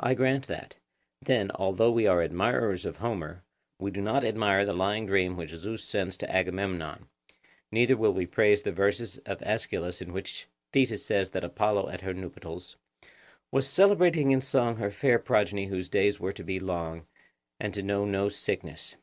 [0.00, 0.76] I grant that.
[1.20, 3.42] Then, although we are admirers of Homer,
[3.78, 7.06] we do not admire the lying dream which Zeus sends to Agamemnon;
[7.70, 12.00] neither will we praise the verses of Aeschylus in which Thetis says that Apollo at
[12.00, 12.78] her nuptials
[13.52, 17.06] 'Was celebrating in song her fair progeny whose days were to be long,
[17.60, 18.94] and to know no sickness.